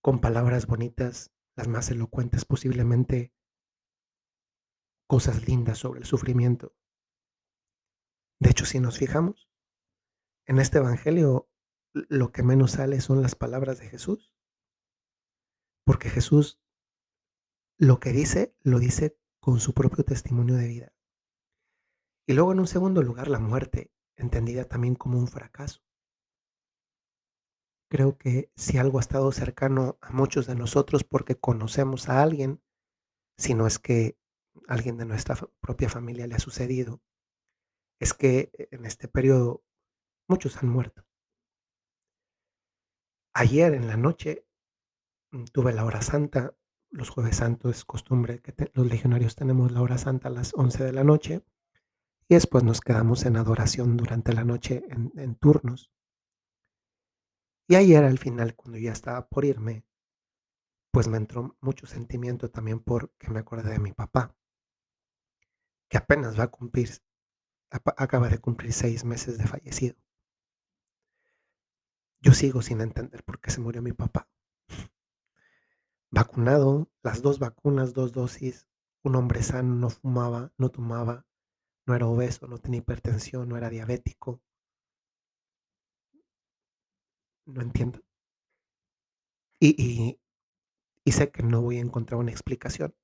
con 0.00 0.20
palabras 0.20 0.66
bonitas, 0.66 1.32
las 1.56 1.68
más 1.68 1.90
elocuentes 1.90 2.44
posiblemente, 2.44 3.32
cosas 5.06 5.46
lindas 5.46 5.78
sobre 5.78 6.00
el 6.00 6.06
sufrimiento. 6.06 6.74
De 8.40 8.50
hecho, 8.50 8.66
si 8.66 8.80
nos 8.80 8.98
fijamos, 8.98 9.48
en 10.46 10.58
este 10.58 10.78
Evangelio 10.78 11.48
lo 11.92 12.32
que 12.32 12.42
menos 12.42 12.72
sale 12.72 13.00
son 13.00 13.22
las 13.22 13.34
palabras 13.34 13.78
de 13.78 13.88
Jesús. 13.88 14.32
Porque 15.84 16.10
Jesús 16.10 16.60
lo 17.78 18.00
que 18.00 18.12
dice, 18.12 18.54
lo 18.62 18.78
dice 18.78 19.18
con 19.40 19.60
su 19.60 19.74
propio 19.74 20.04
testimonio 20.04 20.54
de 20.54 20.68
vida. 20.68 20.92
Y 22.26 22.32
luego 22.34 22.52
en 22.52 22.60
un 22.60 22.66
segundo 22.66 23.02
lugar, 23.02 23.28
la 23.28 23.40
muerte, 23.40 23.92
entendida 24.16 24.64
también 24.64 24.94
como 24.94 25.18
un 25.18 25.28
fracaso. 25.28 25.82
Creo 27.90 28.16
que 28.16 28.50
si 28.56 28.78
algo 28.78 28.98
ha 28.98 29.00
estado 29.02 29.30
cercano 29.32 29.98
a 30.00 30.12
muchos 30.12 30.46
de 30.46 30.54
nosotros 30.54 31.04
porque 31.04 31.36
conocemos 31.36 32.08
a 32.08 32.22
alguien, 32.22 32.62
si 33.36 33.54
no 33.54 33.66
es 33.66 33.78
que 33.78 34.16
alguien 34.68 34.96
de 34.96 35.04
nuestra 35.04 35.36
propia 35.60 35.88
familia 35.88 36.26
le 36.26 36.36
ha 36.36 36.38
sucedido, 36.38 37.02
es 38.00 38.14
que 38.14 38.50
en 38.70 38.86
este 38.86 39.08
periodo 39.08 39.64
muchos 40.28 40.56
han 40.62 40.68
muerto. 40.68 41.04
Ayer 43.34 43.74
en 43.74 43.88
la 43.88 43.96
noche 43.96 44.46
mm, 45.32 45.44
tuve 45.52 45.72
la 45.72 45.84
hora 45.84 46.02
santa. 46.02 46.54
Los 46.90 47.10
jueves 47.10 47.36
santos 47.36 47.76
es 47.78 47.84
costumbre 47.84 48.40
que 48.40 48.54
los 48.74 48.86
legionarios 48.86 49.34
tenemos 49.34 49.72
la 49.72 49.82
hora 49.82 49.98
santa 49.98 50.28
a 50.28 50.32
las 50.32 50.54
11 50.54 50.84
de 50.84 50.92
la 50.92 51.02
noche 51.02 51.44
y 52.28 52.34
después 52.34 52.62
nos 52.62 52.80
quedamos 52.80 53.26
en 53.26 53.36
adoración 53.36 53.96
durante 53.96 54.32
la 54.32 54.44
noche 54.44 54.84
en, 54.88 55.12
en 55.16 55.34
turnos. 55.34 55.90
Y 57.66 57.74
ayer 57.74 58.04
al 58.04 58.18
final, 58.18 58.54
cuando 58.54 58.78
ya 58.78 58.92
estaba 58.92 59.26
por 59.26 59.44
irme, 59.44 59.84
pues 60.92 61.08
me 61.08 61.16
entró 61.16 61.56
mucho 61.60 61.86
sentimiento 61.86 62.50
también 62.50 62.78
porque 62.78 63.28
me 63.28 63.40
acordé 63.40 63.72
de 63.72 63.80
mi 63.80 63.92
papá, 63.92 64.36
que 65.88 65.98
apenas 65.98 66.38
va 66.38 66.44
a 66.44 66.50
cumplir, 66.52 66.88
acaba 67.70 68.28
de 68.28 68.38
cumplir 68.38 68.72
seis 68.72 69.04
meses 69.04 69.36
de 69.36 69.46
fallecido. 69.46 69.96
Yo 72.24 72.32
sigo 72.34 72.60
sin 72.60 72.80
entender 72.80 73.22
por 73.22 73.38
qué 73.38 73.52
se 73.52 73.60
murió 73.60 73.80
mi 73.80 73.92
papá. 73.92 74.28
Vacunado, 76.10 76.88
las 77.02 77.20
dos 77.20 77.38
vacunas, 77.38 77.92
dos 77.92 78.12
dosis, 78.12 78.66
un 79.02 79.16
hombre 79.16 79.42
sano, 79.42 79.74
no 79.74 79.90
fumaba, 79.90 80.50
no 80.56 80.70
tomaba, 80.70 81.26
no 81.86 81.94
era 81.94 82.06
obeso, 82.06 82.46
no 82.46 82.58
tenía 82.58 82.78
hipertensión, 82.80 83.48
no 83.48 83.56
era 83.58 83.70
diabético. 83.70 84.40
No 87.46 87.62
entiendo. 87.62 88.00
Y, 89.58 89.74
y, 89.82 90.20
y 91.04 91.12
sé 91.12 91.30
que 91.30 91.42
no 91.42 91.62
voy 91.62 91.78
a 91.78 91.82
encontrar 91.82 92.20
una 92.20 92.30
explicación. 92.32 92.94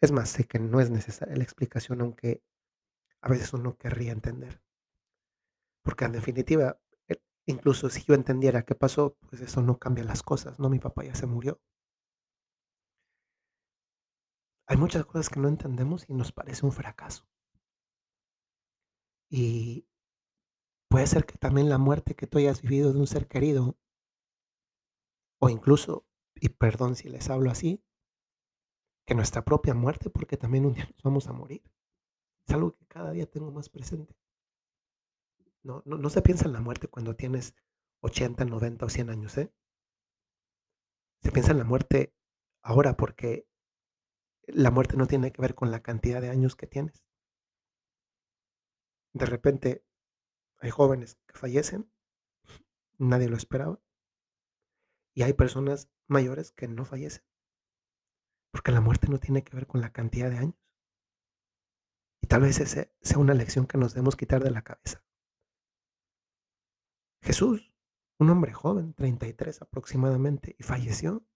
Es 0.00 0.12
más, 0.12 0.28
sé 0.28 0.44
que 0.44 0.60
no 0.60 0.78
es 0.80 0.90
necesaria 0.90 1.34
la 1.34 1.42
explicación, 1.42 2.00
aunque 2.00 2.44
a 3.22 3.28
veces 3.28 3.52
uno 3.54 3.76
querría 3.76 4.12
entender. 4.12 4.60
Porque 5.84 6.04
en 6.04 6.12
definitiva, 6.12 6.78
incluso 7.46 7.90
si 7.90 8.02
yo 8.04 8.14
entendiera 8.14 8.64
qué 8.64 8.74
pasó, 8.74 9.16
pues 9.28 9.42
eso 9.42 9.62
no 9.62 9.78
cambia 9.78 10.04
las 10.04 10.22
cosas, 10.22 10.58
¿no? 10.58 10.68
Mi 10.68 10.78
papá 10.78 11.04
ya 11.04 11.14
se 11.14 11.26
murió. 11.26 11.60
Hay 14.66 14.76
muchas 14.76 15.04
cosas 15.04 15.28
que 15.28 15.40
no 15.40 15.48
entendemos 15.48 16.08
y 16.08 16.14
nos 16.14 16.32
parece 16.32 16.64
un 16.64 16.72
fracaso. 16.72 17.26
Y 19.30 19.86
puede 20.88 21.06
ser 21.06 21.26
que 21.26 21.36
también 21.36 21.68
la 21.68 21.78
muerte 21.78 22.14
que 22.14 22.26
tú 22.26 22.38
hayas 22.38 22.62
vivido 22.62 22.92
de 22.92 23.00
un 23.00 23.06
ser 23.06 23.26
querido, 23.28 23.76
o 25.40 25.50
incluso, 25.50 26.06
y 26.36 26.48
perdón 26.48 26.96
si 26.96 27.08
les 27.08 27.28
hablo 27.28 27.50
así, 27.50 27.82
que 29.06 29.14
nuestra 29.14 29.44
propia 29.44 29.74
muerte, 29.74 30.08
porque 30.08 30.36
también 30.36 30.64
un 30.64 30.74
día 30.74 30.86
nos 30.86 31.02
vamos 31.02 31.26
a 31.26 31.32
morir. 31.32 31.62
Es 32.46 32.54
algo 32.54 32.74
que 32.74 32.86
cada 32.86 33.10
día 33.12 33.26
tengo 33.26 33.50
más 33.50 33.68
presente. 33.68 34.14
No, 35.64 35.82
no, 35.86 35.96
no 35.96 36.10
se 36.10 36.22
piensa 36.22 36.46
en 36.46 36.52
la 36.52 36.60
muerte 36.60 36.88
cuando 36.88 37.16
tienes 37.16 37.54
80, 38.00 38.44
90 38.44 38.84
o 38.84 38.88
100 38.88 39.10
años, 39.10 39.36
¿eh? 39.38 39.52
Se 41.22 41.32
piensa 41.32 41.52
en 41.52 41.58
la 41.58 41.64
muerte 41.64 42.14
ahora 42.62 42.96
porque 42.96 43.48
la 44.46 44.70
muerte 44.70 44.96
no 44.98 45.06
tiene 45.06 45.32
que 45.32 45.40
ver 45.40 45.54
con 45.54 45.70
la 45.70 45.82
cantidad 45.82 46.20
de 46.20 46.28
años 46.28 46.54
que 46.54 46.66
tienes. 46.66 47.02
De 49.14 49.24
repente 49.24 49.86
hay 50.58 50.70
jóvenes 50.70 51.18
que 51.26 51.38
fallecen, 51.38 51.90
nadie 52.98 53.28
lo 53.28 53.36
esperaba, 53.36 53.80
y 55.14 55.22
hay 55.22 55.32
personas 55.32 55.88
mayores 56.08 56.52
que 56.52 56.68
no 56.68 56.84
fallecen, 56.84 57.24
porque 58.50 58.72
la 58.72 58.80
muerte 58.80 59.08
no 59.08 59.18
tiene 59.18 59.44
que 59.44 59.54
ver 59.56 59.66
con 59.66 59.80
la 59.80 59.92
cantidad 59.92 60.30
de 60.30 60.38
años. 60.38 60.58
Y 62.20 62.26
tal 62.26 62.42
vez 62.42 62.58
esa 62.60 62.88
sea 63.00 63.18
una 63.18 63.34
lección 63.34 63.66
que 63.66 63.78
nos 63.78 63.94
debemos 63.94 64.16
quitar 64.16 64.42
de 64.42 64.50
la 64.50 64.62
cabeza. 64.62 65.03
Jesús, 67.24 67.74
un 68.20 68.28
hombre 68.28 68.52
joven, 68.52 68.92
33 68.92 69.62
aproximadamente, 69.62 70.54
y 70.58 70.62
falleció. 70.62 71.26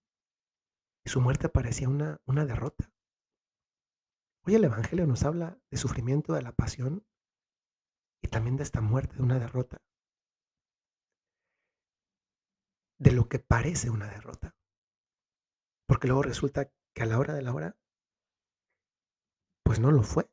Y 1.03 1.09
su 1.09 1.19
muerte 1.19 1.49
parecía 1.49 1.89
una, 1.89 2.21
una 2.25 2.45
derrota. 2.45 2.93
Hoy 4.45 4.53
el 4.53 4.65
Evangelio 4.65 5.07
nos 5.07 5.23
habla 5.23 5.59
de 5.71 5.77
sufrimiento, 5.77 6.33
de 6.33 6.43
la 6.43 6.51
pasión 6.51 7.07
y 8.21 8.27
también 8.27 8.55
de 8.55 8.63
esta 8.63 8.81
muerte, 8.81 9.15
de 9.15 9.23
una 9.23 9.39
derrota. 9.39 9.81
De 12.99 13.11
lo 13.11 13.27
que 13.27 13.39
parece 13.39 13.89
una 13.89 14.07
derrota. 14.07 14.55
Porque 15.87 16.07
luego 16.07 16.21
resulta 16.21 16.71
que 16.93 17.01
a 17.01 17.07
la 17.07 17.17
hora 17.17 17.33
de 17.33 17.41
la 17.41 17.53
hora, 17.53 17.77
pues 19.63 19.79
no 19.79 19.91
lo 19.91 20.03
fue. 20.03 20.29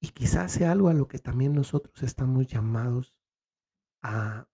Y 0.00 0.10
quizás 0.10 0.52
sea 0.52 0.70
algo 0.70 0.88
a 0.88 0.94
lo 0.94 1.08
que 1.08 1.18
también 1.18 1.54
nosotros 1.54 2.04
estamos 2.04 2.46
llamados 2.46 3.16
a, 4.02 4.48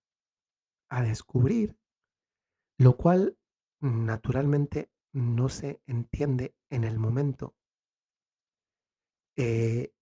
descubrir, 1.03 1.79
lo 2.79 2.97
cual 2.97 3.39
naturalmente 3.81 4.91
no 5.13 5.49
se 5.49 5.81
entiende 5.87 6.55
en 6.71 6.85
el 6.85 6.99
momento. 6.99 7.55
Eh, 9.37 9.93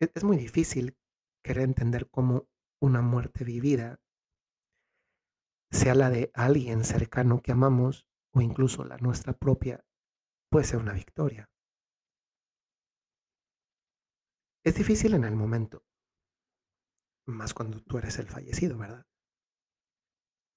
e, 0.00 0.10
es 0.14 0.24
muy 0.24 0.36
difícil 0.36 0.96
querer 1.42 1.64
entender 1.64 2.08
cómo 2.10 2.48
una 2.80 3.02
muerte 3.02 3.44
vivida, 3.44 4.00
sea 5.70 5.94
la 5.94 6.10
de 6.10 6.30
alguien 6.34 6.84
cercano 6.84 7.42
que 7.42 7.52
amamos 7.52 8.06
o 8.32 8.40
incluso 8.40 8.84
la 8.84 8.96
nuestra 8.98 9.32
propia, 9.32 9.84
puede 10.50 10.64
ser 10.64 10.78
una 10.78 10.92
victoria. 10.92 11.48
Es 14.64 14.74
difícil 14.74 15.14
en 15.14 15.24
el 15.24 15.36
momento, 15.36 15.84
más 17.26 17.54
cuando 17.54 17.80
tú 17.80 17.98
eres 17.98 18.18
el 18.18 18.26
fallecido, 18.28 18.78
¿verdad? 18.78 19.06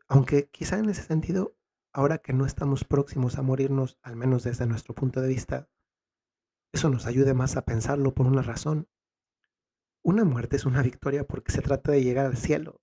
Aunque 0.08 0.50
quizá 0.50 0.78
en 0.78 0.90
ese 0.90 1.04
sentido, 1.04 1.58
ahora 1.94 2.18
que 2.18 2.34
no 2.34 2.46
estamos 2.46 2.84
próximos 2.84 3.38
a 3.38 3.42
morirnos, 3.42 3.98
al 4.02 4.16
menos 4.16 4.44
desde 4.44 4.68
nuestro 4.68 4.94
punto 4.94 5.22
de 5.22 5.28
vista, 5.28 5.70
eso 6.74 6.90
nos 6.90 7.06
ayude 7.06 7.34
más 7.34 7.56
a 7.56 7.66
pensarlo 7.66 8.14
por 8.14 8.26
una 8.26 8.42
razón. 8.42 8.90
Una 10.04 10.26
muerte 10.26 10.56
es 10.56 10.66
una 10.66 10.82
victoria 10.82 11.26
porque 11.26 11.52
se 11.52 11.62
trata 11.62 11.92
de 11.92 12.04
llegar 12.04 12.26
al 12.26 12.38
cielo. 12.38 12.82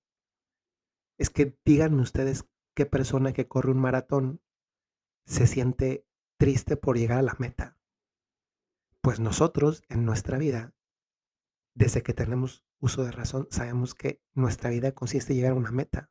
Es 1.19 1.29
que 1.29 1.59
díganme 1.64 2.01
ustedes 2.01 2.49
qué 2.75 2.87
persona 2.87 3.33
que 3.33 3.49
corre 3.49 3.73
un 3.73 3.81
maratón 3.81 4.40
se 5.27 5.47
siente 5.47 6.07
triste 6.38 6.77
por 6.77 6.97
llegar 6.97 7.19
a 7.19 7.23
la 7.23 7.37
meta. 7.38 7.77
Pues 9.03 9.21
nosotros 9.21 9.83
en 9.88 10.05
nuestra 10.05 10.38
vida, 10.38 10.75
desde 11.75 12.03
que 12.03 12.14
tenemos 12.14 12.64
uso 12.81 13.05
de 13.05 13.12
razón, 13.12 13.47
sabemos 13.51 13.95
que 13.95 14.23
nuestra 14.35 14.71
vida 14.71 14.93
consiste 14.93 15.33
en 15.33 15.38
llegar 15.38 15.53
a 15.53 15.57
una 15.57 15.71
meta. 15.71 16.11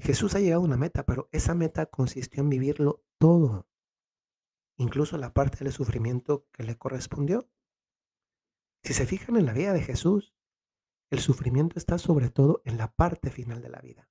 Jesús 0.00 0.34
ha 0.34 0.40
llegado 0.40 0.62
a 0.62 0.64
una 0.64 0.78
meta, 0.78 1.04
pero 1.04 1.28
esa 1.30 1.54
meta 1.54 1.86
consistió 1.86 2.42
en 2.42 2.48
vivirlo 2.48 3.04
todo, 3.18 3.68
incluso 4.78 5.18
la 5.18 5.32
parte 5.32 5.62
del 5.62 5.72
sufrimiento 5.72 6.46
que 6.52 6.62
le 6.62 6.76
correspondió. 6.76 7.48
Si 8.82 8.94
se 8.94 9.06
fijan 9.06 9.36
en 9.36 9.44
la 9.44 9.52
vida 9.52 9.74
de 9.74 9.82
Jesús, 9.82 10.34
el 11.10 11.20
sufrimiento 11.20 11.78
está 11.78 11.98
sobre 11.98 12.30
todo 12.30 12.62
en 12.64 12.78
la 12.78 12.92
parte 12.92 13.30
final 13.30 13.60
de 13.60 13.68
la 13.68 13.80
vida. 13.80 14.08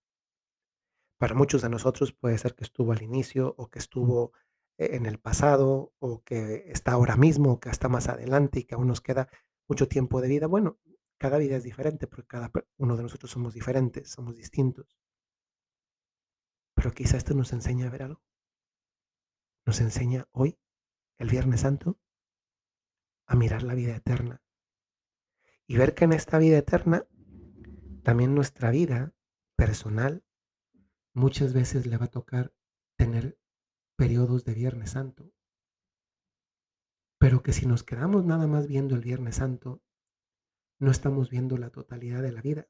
Para 1.18 1.34
muchos 1.34 1.62
de 1.62 1.70
nosotros 1.70 2.14
puede 2.14 2.38
ser 2.38 2.56
que 2.56 2.64
estuvo 2.64 2.92
al 2.92 3.02
inicio 3.02 3.56
o 3.58 3.70
que 3.70 3.80
estuvo 3.80 4.32
eh, 4.78 4.96
en 4.96 5.06
el 5.06 5.20
pasado 5.20 5.94
o 6.00 6.24
que 6.24 6.72
está 6.72 6.92
ahora 6.92 7.18
mismo 7.18 7.54
o 7.54 7.60
que 7.60 7.70
está 7.70 7.90
más 7.90 8.08
adelante 8.08 8.60
y 8.60 8.64
que 8.64 8.76
aún 8.76 8.88
nos 8.88 9.02
queda 9.02 9.28
mucho 9.68 9.88
tiempo 9.88 10.22
de 10.22 10.28
vida. 10.28 10.48
Bueno, 10.48 10.78
cada 11.20 11.38
vida 11.38 11.58
es 11.58 11.64
diferente 11.64 12.08
porque 12.08 12.28
cada 12.28 12.52
uno 12.78 12.96
de 12.96 13.04
nosotros 13.04 13.30
somos 13.30 13.54
diferentes, 13.54 14.10
somos 14.10 14.36
distintos. 14.36 14.98
Pero 16.74 16.94
quizá 16.94 17.18
esto 17.18 17.34
nos 17.36 17.52
enseña 17.52 17.88
a 17.88 17.90
ver 17.90 18.04
algo. 18.04 18.24
Nos 19.66 19.82
enseña 19.82 20.28
hoy, 20.32 20.58
el 21.18 21.30
Viernes 21.30 21.62
Santo, 21.62 22.00
a 23.28 23.36
mirar 23.36 23.64
la 23.64 23.76
vida 23.76 23.96
eterna. 23.96 24.42
Y 25.68 25.78
ver 25.78 25.94
que 25.94 26.06
en 26.06 26.14
esta 26.14 26.40
vida 26.40 26.58
eterna, 26.58 27.06
también 28.02 28.34
nuestra 28.34 28.72
vida 28.72 29.14
personal, 29.58 30.24
muchas 31.14 31.54
veces 31.54 31.86
le 31.86 31.98
va 31.98 32.06
a 32.06 32.12
tocar 32.12 32.54
tener 32.98 33.38
periodos 33.98 34.46
de 34.46 34.54
Viernes 34.54 34.92
Santo. 34.92 35.34
Pero 37.20 37.44
que 37.44 37.52
si 37.52 37.66
nos 37.66 37.84
quedamos 37.84 38.24
nada 38.24 38.48
más 38.48 38.68
viendo 38.68 38.96
el 38.96 39.02
Viernes 39.02 39.36
Santo, 39.36 39.84
no 40.80 40.92
estamos 40.92 41.30
viendo 41.30 41.58
la 41.58 41.70
totalidad 41.70 42.22
de 42.22 42.32
la 42.32 42.42
vida, 42.42 42.68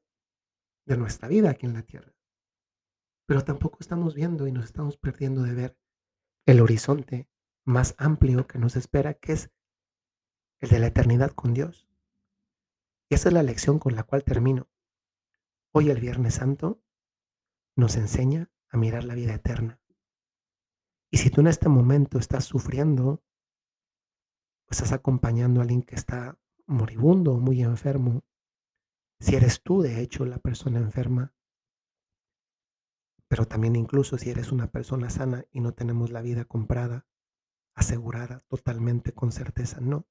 de 0.85 0.97
nuestra 0.97 1.27
vida 1.27 1.51
aquí 1.51 1.65
en 1.65 1.73
la 1.73 1.83
tierra. 1.83 2.13
Pero 3.27 3.43
tampoco 3.43 3.77
estamos 3.79 4.15
viendo 4.15 4.47
y 4.47 4.51
nos 4.51 4.65
estamos 4.65 4.97
perdiendo 4.97 5.43
de 5.43 5.53
ver 5.53 5.77
el 6.45 6.61
horizonte 6.61 7.29
más 7.63 7.93
amplio 7.99 8.47
que 8.47 8.57
nos 8.57 8.75
espera, 8.75 9.13
que 9.13 9.33
es 9.33 9.51
el 10.59 10.69
de 10.69 10.79
la 10.79 10.87
eternidad 10.87 11.31
con 11.31 11.53
Dios. 11.53 11.87
Y 13.09 13.15
esa 13.15 13.29
es 13.29 13.33
la 13.33 13.43
lección 13.43 13.77
con 13.79 13.95
la 13.95 14.03
cual 14.03 14.23
termino. 14.23 14.67
Hoy 15.71 15.91
el 15.91 15.99
Viernes 15.99 16.35
Santo 16.35 16.81
nos 17.75 17.95
enseña 17.95 18.51
a 18.69 18.77
mirar 18.77 19.03
la 19.03 19.13
vida 19.13 19.35
eterna. 19.35 19.79
Y 21.11 21.17
si 21.17 21.29
tú 21.29 21.41
en 21.41 21.47
este 21.47 21.69
momento 21.69 22.17
estás 22.17 22.45
sufriendo, 22.45 23.23
pues 24.65 24.81
estás 24.81 24.91
acompañando 24.91 25.59
a 25.59 25.63
alguien 25.63 25.83
que 25.83 25.95
está 25.95 26.39
moribundo 26.69 27.39
muy 27.39 27.63
enfermo, 27.63 28.23
si 29.19 29.35
eres 29.35 29.63
tú 29.63 29.81
de 29.81 30.01
hecho 30.01 30.25
la 30.25 30.37
persona 30.37 30.79
enferma, 30.79 31.33
pero 33.27 33.45
también 33.45 33.75
incluso 33.75 34.17
si 34.17 34.29
eres 34.29 34.51
una 34.51 34.71
persona 34.71 35.09
sana 35.09 35.45
y 35.51 35.61
no 35.61 35.73
tenemos 35.73 36.11
la 36.11 36.21
vida 36.21 36.45
comprada, 36.45 37.07
asegurada 37.75 38.41
totalmente 38.47 39.13
con 39.13 39.31
certeza, 39.31 39.81
no. 39.81 40.07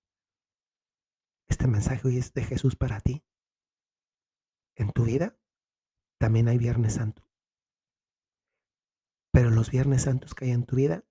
Este 1.48 1.68
mensaje 1.68 2.06
hoy 2.06 2.18
es 2.18 2.34
de 2.34 2.42
Jesús 2.42 2.74
para 2.74 3.00
ti. 3.00 3.24
En 4.74 4.90
tu 4.90 5.04
vida 5.04 5.38
también 6.18 6.48
hay 6.48 6.58
Viernes 6.58 6.94
Santo. 6.94 7.22
Pero 9.32 9.50
los 9.50 9.70
Viernes 9.70 10.02
Santos 10.02 10.34
que 10.34 10.46
hay 10.46 10.50
en 10.50 10.66
tu 10.66 10.76
vida 10.76 11.04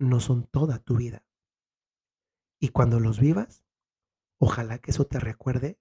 no 0.00 0.18
son 0.18 0.46
toda 0.46 0.80
tu 0.80 0.96
vida. 0.96 1.24
Y 2.60 2.68
cuando 2.68 3.00
los 3.00 3.18
vivas, 3.18 3.61
Ojalá 4.44 4.78
que 4.78 4.90
eso 4.90 5.06
te 5.06 5.20
recuerde 5.20 5.78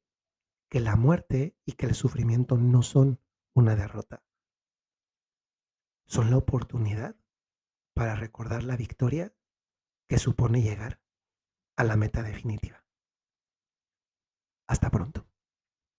que 0.70 0.82
la 0.82 0.96
muerte 0.96 1.58
y 1.66 1.72
que 1.72 1.88
el 1.88 1.96
sufrimiento 1.96 2.58
no 2.58 2.84
son 2.84 3.20
una 3.56 3.76
derrota. 3.76 4.24
Son 6.06 6.30
la 6.30 6.38
oportunidad 6.38 7.16
para 7.96 8.14
recordar 8.16 8.62
la 8.62 8.78
victoria 8.78 9.34
que 10.08 10.20
supone 10.20 10.62
llegar 10.62 11.02
a 11.76 11.84
la 11.84 11.96
meta 11.96 12.22
definitiva. 12.22 12.86
Hasta 14.68 14.92
pronto. 14.92 15.31